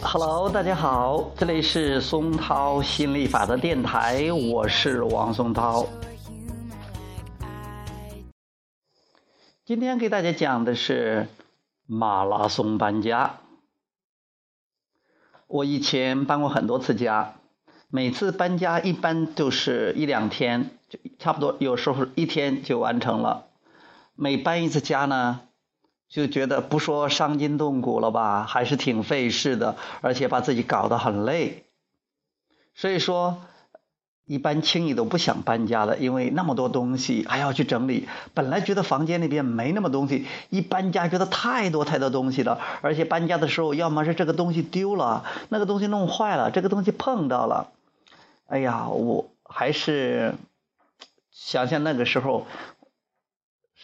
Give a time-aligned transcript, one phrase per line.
[0.00, 5.86] Hello，大家好，这里是松涛心理法的电台，我是王松涛。
[9.66, 11.28] 今天给大家讲的是
[11.86, 13.40] 马拉松搬家。
[15.46, 17.34] 我以前搬过很多次家，
[17.88, 23.48] 每次搬家一般都是一两天，就差不多，有时候一天就完成了。
[24.14, 25.42] 每搬一次家呢。
[26.12, 31.64] 就觉得不说伤筋动骨了吧，还是挺费事的，而且把自己搞得很累。
[32.74, 33.38] 所以说，
[34.26, 38.08] 一般轻易都不想搬家的，因为那么多东西还要去整理。
[38.34, 47.70] 本来觉得房间里边没那么东西，一搬家觉得太多太多东西了，而且搬家的时候，要么是这个东西丢了，那个东西弄坏了，这个东西碰到了，
[48.48, 50.34] 哎呀，我还是
[51.30, 52.46] 想想那个时候。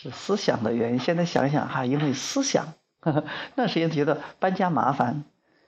[0.01, 1.01] 是思想的原因。
[1.01, 2.75] 现在想想哈，因为思想，
[3.57, 5.25] 那时间觉得搬家麻烦。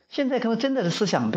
[0.09, 1.33] 现在可能真的是思想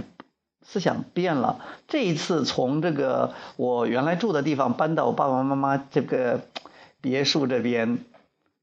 [0.64, 1.60] 思想变了。
[1.88, 6.42] 这一次从这个我原来住的地方搬到我爸爸妈妈这个
[7.02, 7.98] 别墅这边，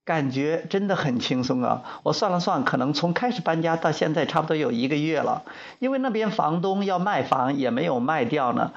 [0.04, 1.82] 感觉真的很轻松啊。
[2.04, 5.42] 我算了算，可能从开始搬家到现在差不多有一个月了。
[5.80, 8.72] 因为那边房东要卖房也没有卖掉呢。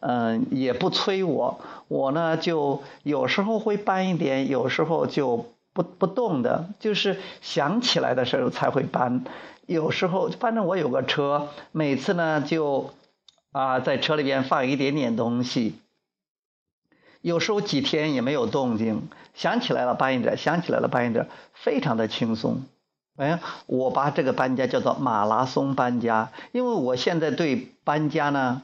[0.00, 9.24] 嗯，也不催我，我呢就有时候会搬一点，有时候就不不动的，就是想起来的时候才会搬。
[9.66, 12.90] 有时候反正我有个车，每次呢就
[13.50, 15.74] 啊在车里边放一点点东西。
[17.20, 22.62] 有时候几天也没有动静，想起来了搬一点，想起来了搬一点，非常的轻松。
[23.16, 28.62] 哎，我把这个搬家叫做马拉松搬家，因为我现在对搬家呢。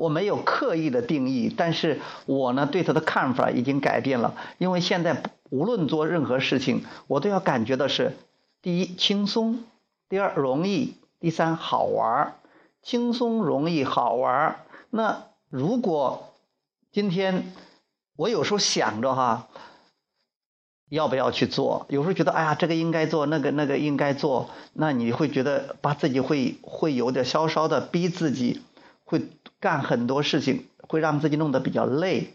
[0.00, 4.34] 我没有刻意的定义，但是我呢对他的看法已经改变了。
[4.56, 8.16] 因为现在无论做任何事情，我都要感觉到是：
[8.62, 9.62] 第一轻松，
[10.08, 12.36] 第二容易，第三好玩
[12.82, 16.32] 轻松、容易、好玩那如果
[16.90, 17.52] 今天
[18.16, 19.48] 我有时候想着哈，
[20.88, 21.84] 要不要去做？
[21.90, 28.62] 有时候觉得哎呀，这个应该做，那个那个应该做，那你会觉得把自己会会有点稍稍的逼自己，
[29.04, 29.28] 会。
[29.60, 32.34] 干很多事情会让自己弄得比较累，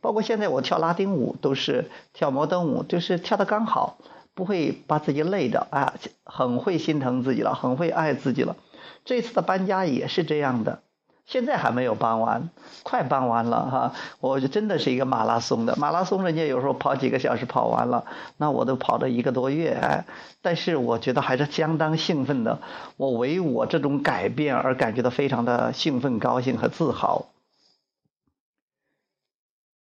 [0.00, 3.98] 包括现在我跳拉丁舞都是跳摩登舞，就是跳的刚好，
[4.34, 5.94] 不会把自己累的啊，
[6.24, 8.56] 很会心疼自己了，很会爱自己了。
[9.04, 10.82] 这次的搬家也是这样的。
[11.26, 12.50] 现在还没有搬完，
[12.84, 13.94] 快搬完了哈！
[14.20, 18.06] 我就真的是一个马拉松的马拉松，人家有时候跑几个小时跑完了，
[18.36, 20.06] 那我都跑了一个多月哎。
[20.40, 22.60] 但是我觉得还是相当兴奋的，
[22.96, 27.26] 我为我这种改变而感觉到非常的兴奋、高兴和自豪。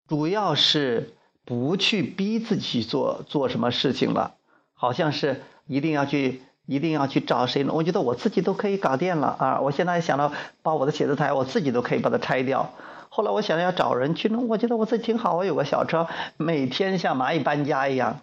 [0.08, 1.14] 主要是
[1.44, 4.36] 不去逼自己做做什么事情了，
[4.74, 6.42] 好像是一定要去。
[6.66, 7.74] 一定要去找谁呢？
[7.74, 9.60] 我觉得我自己都可以搞定了啊！
[9.62, 10.32] 我现在想到
[10.64, 12.72] 把我的写字台，我自己都可以把它拆掉。
[13.10, 18.22] 后来我想要找人去弄，我觉得我自己挺好，我有个小车，每天像蚂蚁搬家一样，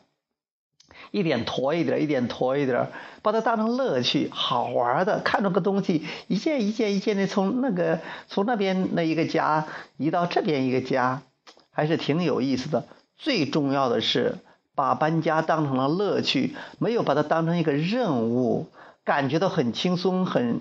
[1.12, 2.88] 一点驮一点，一点驮一点，
[3.22, 5.20] 把它当成乐趣，好玩的。
[5.20, 9.66] 看着个东西，一件一件一件的从那个从那边那一个家
[9.96, 11.22] 移到这边一个家，
[11.70, 12.84] 还是挺有意思的。
[13.16, 14.38] 最重要的是。
[14.74, 18.68] 把搬家当成了乐趣，没有把它当成一个任务，
[19.04, 20.60] 感觉到很轻松、很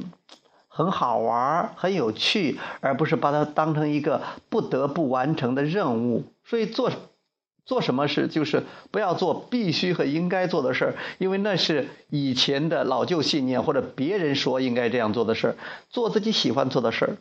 [0.68, 6.26] 很好玩、很有趣，而不是把它当成一个不得不完成的任务。
[6.44, 6.92] 所以做
[7.66, 15.56] 做什么事，就是不要做必须和应该做的事儿，因为那是以前的老旧信念或者别人说应该这样做的事儿。
[15.90, 17.18] 做自己喜欢做的事儿。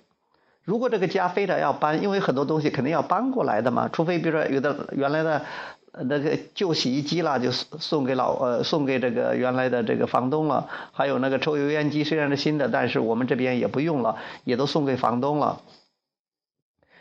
[0.64, 5.44] 如果这个家非得要搬，因为很多东西肯定要搬过来的嘛，除非比如说有的原来的。
[5.92, 10.68] 那个旧洗衣机啦，就送给老呃送给这个原来的这个房东了。
[10.92, 15.60] 还有那个抽油烟机，虽然是新的，但是我们这边也不用了，也都送给房东了。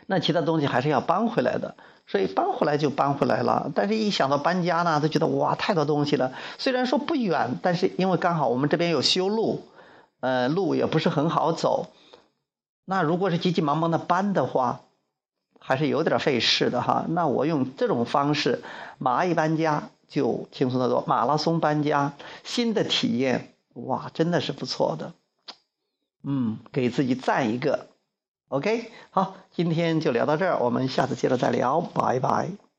[0.06, 1.76] 那其他东西还是要搬回来的，
[2.08, 3.70] 所以搬回来就搬回来了。
[3.76, 6.32] 但是一想到搬家呢，都觉得哇，太多东西了。
[6.58, 9.62] 虽然说不远，但是因为刚好我们这边有修路，
[10.18, 11.86] 呃，路也不是很好走。
[12.84, 14.80] 那如果是急急忙忙的搬的话，
[15.70, 18.60] 还是有点费事的哈，那我用这种方式，
[18.98, 21.04] 蚂蚁搬家就轻松得多。
[21.06, 25.12] 马拉松搬家，新的体验，哇，真的是不错的，
[26.24, 27.86] 嗯，给自己赞一个。
[28.48, 32.69] OK，好，今天就聊到这儿，我们下次接着再聊，拜拜。